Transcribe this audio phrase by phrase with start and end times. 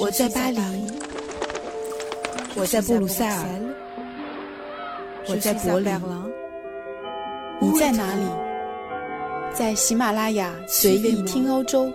[0.00, 0.58] 我在巴黎，
[2.56, 3.46] 我在布鲁塞尔，
[5.28, 5.94] 我在柏林，
[7.60, 8.26] 你在哪里？
[9.54, 11.92] 在喜马拉雅随意听欧洲，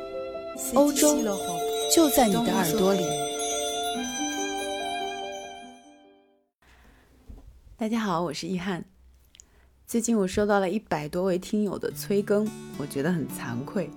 [0.74, 1.18] 欧洲
[1.94, 3.04] 就在你的耳朵里。
[7.76, 8.86] 大家好，我是易翰。
[9.86, 13.90] 最近我收到了一百多位听友的催更，我觉得很惭愧。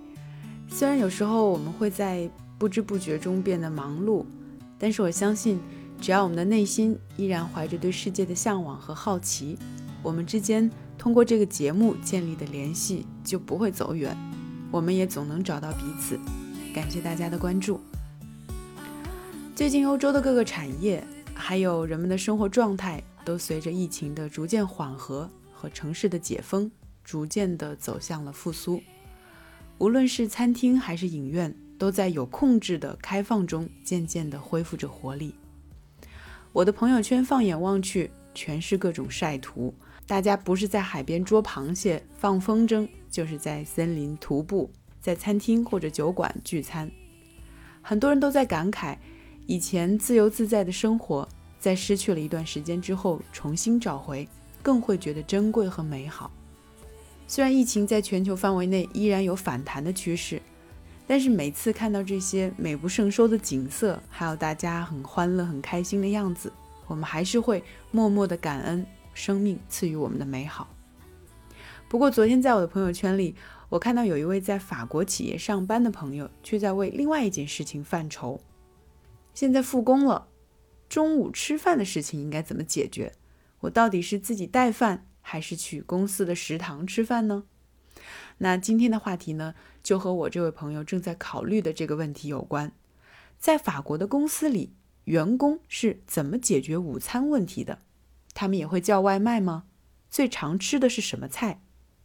[0.68, 2.28] 虽然有时候我们会在
[2.62, 4.24] 不知不觉中变得忙碌，
[4.78, 5.58] 但是我相信，
[6.00, 9.58] 只要我们的内心依然怀着对世界的向往和好奇，
[10.00, 14.16] 我们之间通过这个节目建立的联系就不会走远，
[14.70, 16.16] 我们也总能找到彼此。
[16.72, 17.80] 感谢大家的关注。
[19.56, 26.70] 最近欧洲的各个产业，还有人们的生活状态，都随着疫情的逐渐缓和和城市的解封，
[27.02, 28.80] 逐渐的走向了复苏。
[29.78, 31.52] 无论是餐厅还是影院。
[31.82, 35.34] 都在有控制的开放中，渐渐地恢复着活力。
[36.52, 39.74] 我的朋友圈放眼望去，全是各种晒图。
[40.06, 46.88] 大家不是在海边捉螃蟹、放风筝，就是在森林徒步，在餐厅或者酒馆聚餐。
[47.80, 48.96] 很多人都在感慨，
[49.48, 54.28] 以前自由自在的生活，在失去了一段时间之后，重新找回，
[54.62, 56.30] 更会觉得珍贵和美好。
[57.26, 60.40] 虽然疫情在全球范围内依然有反弹的趋势。
[61.06, 66.52] 但是每次看到这些美不胜收的景色，还有大家很欢乐、很开心的样子，
[66.86, 70.68] 我们还是会默默的感恩生命赐予我们的美好。
[71.88, 73.34] 不过昨天在我的朋友圈里，
[73.68, 78.40] 我看到有一位在法国企业上班的朋友，却在为另外一件事情犯愁。
[79.34, 80.28] 现在复工了，
[80.88, 83.12] 中午吃饭的事情应该怎么解决？
[83.60, 87.44] 我到底是自己带饭，还是去公司的食堂吃饭呢？
[88.38, 92.72] 那今天的话题呢，就和我这位朋友正在考虑的这个问题有关。
[93.38, 94.72] 在法国的公司里，
[95.04, 97.80] 员工是怎么解决午餐问题的？
[98.34, 99.64] 他们也会叫外卖吗？
[100.10, 101.60] 最常吃的是什么菜？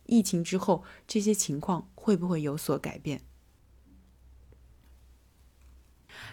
[0.05, 3.21] 疫情之后，这些情况会不会有所改变？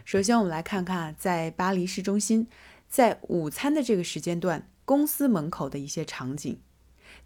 [0.05, 2.47] 首先，我们来看看在巴黎市中心，
[2.89, 6.61] 在午餐的这个时间段，公司门口的一些场景。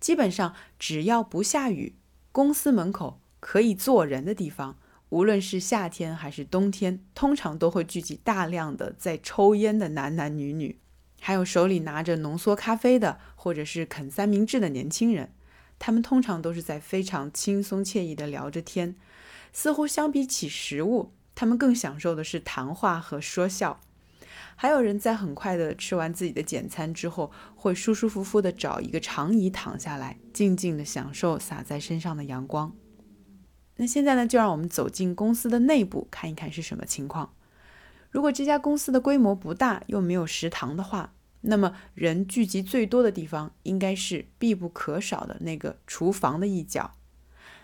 [0.00, 1.97] 基本上，只要不下雨。
[2.33, 4.78] 公司门口可以坐人的地方，
[5.09, 10.78] 无论是夏天还是冬天，通常都会聚集大量的在抽烟的男男女女，
[11.21, 15.33] 还有手里拿着浓缩咖啡的，或者是啃三明治的年轻人。
[15.78, 18.97] 他们通常都是在非常轻松惬意的聊着天，
[19.53, 23.81] 似乎相比起食物，他们更享受的是谈话和说笑。
[24.56, 32.72] 还有人在很快的吃完自己的简餐之后，会舒舒服服的找一个长椅躺下来，静静的享受洒在身上的阳光。
[33.76, 37.32] 那现在呢，就让我们走进公司的内部，看一看是什么情况。
[38.10, 41.12] 如果这家公司的规模不大，又没有食堂的话，
[41.43, 46.94] 那么人聚集最多的地方，应该是必不可少的那个厨房的一角。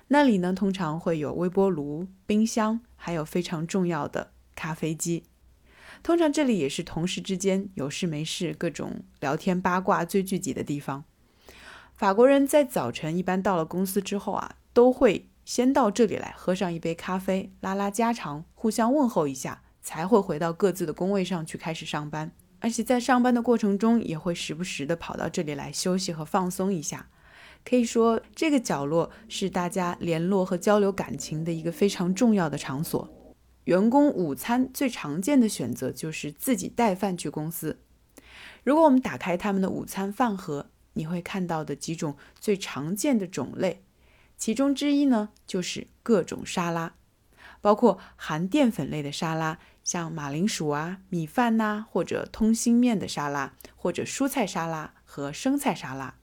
[0.08, 5.24] 那里呢，通常会有微波炉、冰箱，还有非常重要的咖啡机。
[6.04, 11.04] 通常这里也是同事之间有事没事、各种聊天八卦最聚集的地方。
[11.94, 22.31] 法国人在早晨一般到了公司之后啊，都会先到这里来喝上一杯咖啡，拉拉家常，互相问候一下，才会回到各自的工位上去开始上班。
[22.60, 27.09] 而且在上班的过程中，也会时不时的跑到这里来休息和放松一下。
[27.65, 33.09] 可以说，这个角落是大家联络和交流感情的一个非常重要的场所。
[33.64, 37.80] 员工午餐最常见的选择就是自己带饭去公司。
[38.62, 43.82] 如果我们打开他们的午餐饭盒，你会看到的几种最常见的种类，
[44.36, 46.94] 其中之一呢就是各种沙拉，
[47.60, 56.14] 包括含淀粉类的沙拉，像马铃薯啊、米饭呐，或者通心面的沙拉，或者蔬菜沙拉和生菜沙拉。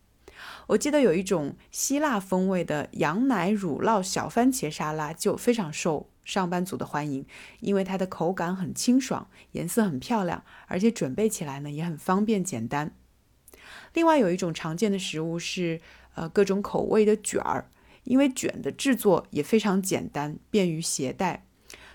[0.71, 6.07] 我记得有一种希腊风味的羊奶乳酪小番茄沙拉，就非常受。
[6.23, 7.25] 上班族的欢迎，
[7.59, 12.95] 因为它的口感很清爽，颜色很漂亮，而且准备起来呢也很方便简单。
[13.93, 15.81] 另外有一种常见的食物是
[16.15, 17.69] 呃各种口味的卷儿，
[18.05, 21.45] 因为卷的制作也非常简单，便于携带。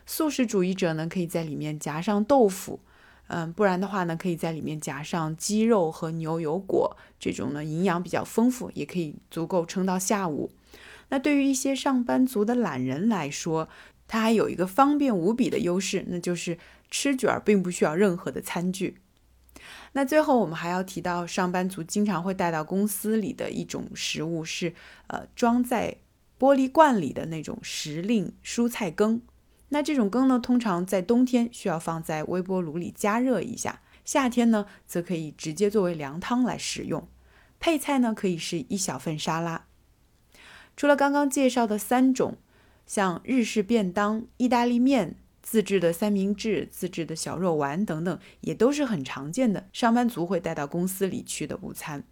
[0.05, 2.81] 素食主义者呢可以在里面夹上豆腐，
[3.29, 10.51] 嗯，不然的话呢可以在里面夹上鸡肉和牛油果，这种呢营养比较丰富，也可以足够撑到下午。
[11.09, 13.69] 那对于一些上班族的懒人来说，
[14.09, 16.59] 它还有一个方便无比的优势，那就是
[16.91, 18.99] 吃卷儿并不需要任何的餐具。
[19.93, 24.75] 那最后我们还要提到，上班族经常会带到公司里的一种食物是，
[25.07, 25.97] 呃，装在
[26.39, 29.23] 玻璃罐里的那种时令蔬菜羹。
[29.71, 37.09] 那这种羹呢，通常在冬天需要放在微波炉里加热一下，夏天呢，则可以直接作为凉汤来食用。
[37.59, 39.67] 配菜呢，可以是一小份沙拉。
[40.77, 42.37] 除了刚刚介绍的三种，
[42.87, 52.05] 像日式便当、意大利面、自制的三明治、自制的小肉丸等等，也都是很常见的上班族会带到公司里去的午餐。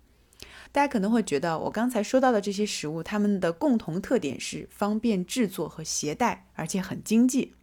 [0.74, 7.54] 大家可能会觉得，我刚才说到的这些食物，它们的共同特点是方便制作和携带，而且很经济。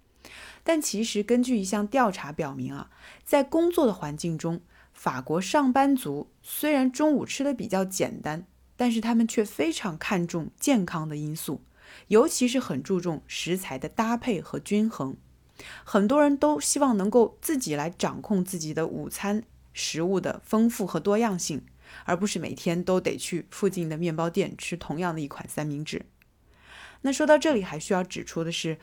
[0.64, 2.90] 但其实根据一项调查表明啊，
[3.26, 4.62] 在工作的环境中，
[4.94, 8.46] 法国上班族虽然中午吃的比较简单，
[8.78, 11.60] 但是他们却非常看重健康的因素，
[12.08, 15.18] 尤其是很注重食材的搭配和均衡。
[15.84, 19.44] 很多人都希望能够自己来掌控自己的午餐
[19.74, 21.62] 食物的丰富和多样性。
[22.06, 26.06] 而不是每天都得去附近的面包店吃同样的一款三明治。
[27.02, 28.78] 那说到这里，还需要指出的是，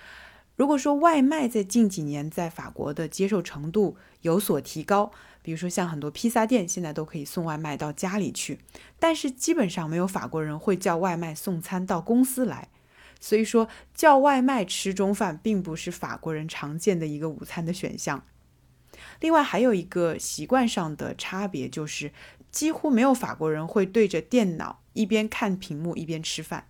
[0.56, 8.58] 如果说外卖在近几年在法国的接受程度有所提高，比如说像很多披萨店现在都可以送外卖到家里去，
[8.98, 12.68] 但是基本上没有法国人会叫外卖送餐到公司来。
[13.20, 18.24] 所以说，叫外卖吃中饭并不是法国人常见的一个午餐的选项。
[19.20, 22.12] 另外还有一个习惯上的差别就是。
[22.50, 26.68] 几乎没有法国人会对着电脑一边看屏幕一边吃饭，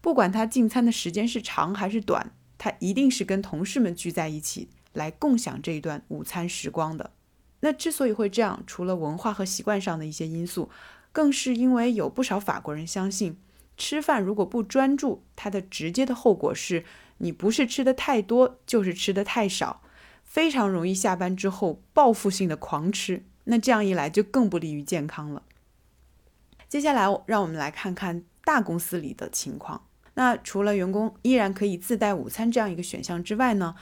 [0.00, 7.12] 不管他进餐的时间是长还是短，他一定是跟同事们聚在一起来共享这一段午餐时光的。
[7.60, 10.70] 那之所以会这样，除了文化和习惯上的一些因素，
[11.12, 13.36] 更是因为有不少法国人相信，
[13.76, 16.84] 吃饭如果不专注，它的直接的后果是
[17.18, 19.82] 你不是吃的太多，就是吃的太少，
[20.22, 23.24] 非常容易下班之后报复性的狂吃。
[23.50, 25.42] 那这样一来就更不利于健康了。
[26.68, 29.86] 接下来，让我们来看看大公司里的情况。
[30.14, 33.74] 那除了员工依然可以自带午餐这样一个选项之外呢，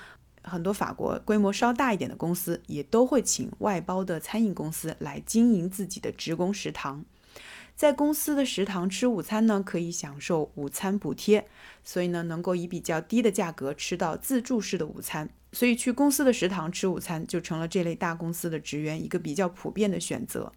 [0.44, 7.04] 很多法国规模稍大一点的公司也都会请外包的餐饮公司来经营自己的职工食堂。
[7.76, 11.46] 在公司的食堂吃午餐呢，可以享受午餐补贴，
[11.84, 15.28] 所以呢，能够以比较低的价格吃到自助式的午餐。
[15.52, 20.52] 所以去公司的食堂吃午餐就成了这类大公司的职员一个比较普遍的选择。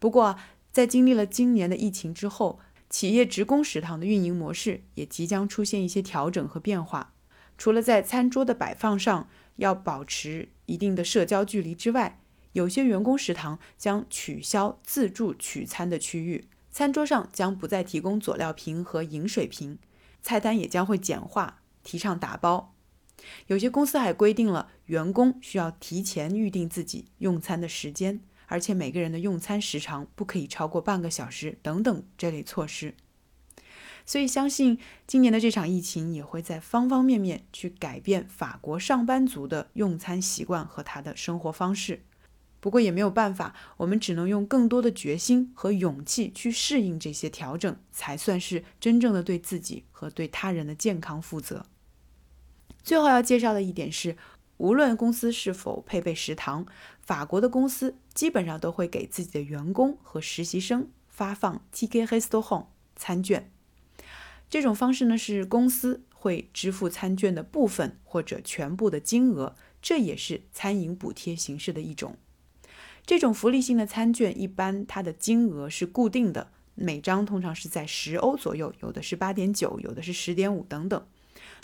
[0.00, 0.36] 不过，
[0.72, 2.58] 在经历了今年的疫情之后，
[2.90, 7.14] 企业职工食堂的运营模式也即将出现一些调整和变化。
[7.56, 12.20] 除了在餐桌的摆放上要保持一定的社交距离之外，
[12.54, 19.78] 有些员工食堂将取消自助取餐的区域，餐桌上将不再提供佐料瓶和饮水瓶，
[20.22, 22.74] 菜单也将会简化，提倡打包。
[23.48, 32.94] 有些公司还规定了员工需要提前预定自己用餐的时间，而且每个人的用餐时长不可以超过半个小时等等这类措施。
[34.06, 42.04] 所以，相信今年的这场疫情也会在方方面面去改变法国上班族的用餐习惯和他的生活方式。
[42.64, 51.66] 不过也没有办法，我们只能用更多的决心和勇气去适应这些调整，才算是真正的对自己和对他人的健康负责。
[52.82, 54.16] 最后要介绍的一点是，
[54.56, 56.64] 无论公司是否配备食堂，
[57.02, 63.52] 法国的公司基本上都会给自己的员工和实习生发放 Ticket Restaurant 餐券。
[64.48, 72.16] 这种方式呢，是公司会支付餐券的部分或者全部的金额，这也是餐饮补贴形式的一种。
[73.06, 81.06] 这种福利性的餐券一般它的金额是固定的，每张通常是在十欧左右，有的是八点九，有的是十点五等等。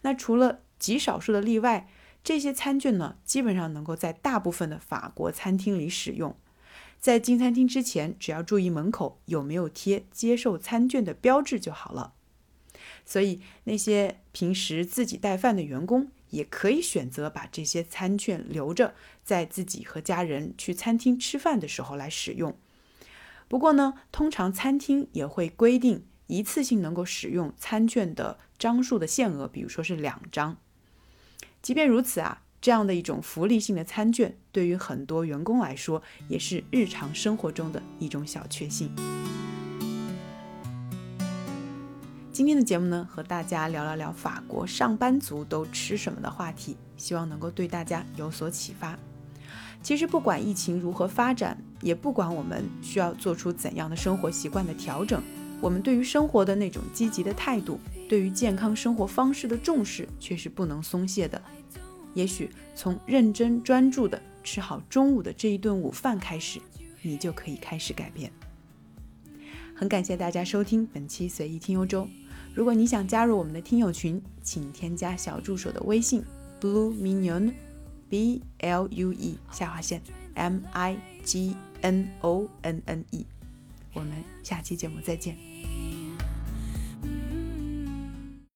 [0.02, 1.88] 那除了极少数的例外，
[2.22, 6.36] 这些餐券呢，基本上能够在大部分的法国餐厅里使用。
[6.98, 12.12] 在进餐厅之前，只要注意门口有没有贴接受餐券的标志就好了。
[13.06, 22.56] 所以，那些平时自己带饭的员工也可以选择把这些餐券留着，在自己和家人去餐厅吃饭的时候来使用。
[23.48, 30.56] 不过呢，通常餐厅也会规定一次性能够使用餐券的张数的限额，比如说是两张。
[31.60, 38.94] 即便如此啊，这样的一种福利性的餐券，对于很多员工来说，也是日常生活中的一种小确幸。
[42.40, 48.98] 今天的节目呢，和大家聊了聊法国上班族都吃什么的话题，希望能够对大家有所启发。
[49.82, 55.22] 其实不管疫情如何发展，也不管我们需要做出怎样的生活习惯的调整，
[55.60, 57.78] 我们对于生活的那种积极的态度。
[58.08, 61.42] 对于健康生活方式的重视却是不能松懈的。
[62.14, 66.58] 也许从认真专注的吃好中午的这一顿午饭开始，
[67.02, 68.32] 你就可以开始改变。
[69.74, 72.08] 很感谢大家收听本期随意听欧洲。
[72.60, 76.22] 如果你想加入我们的听友群，请添加小助手的微信
[76.60, 77.54] Blue minion
[78.10, 80.02] b l u e 下划线
[80.34, 83.24] M I G N O N N E。
[83.94, 84.12] 我们
[84.42, 85.38] 下期节目再见。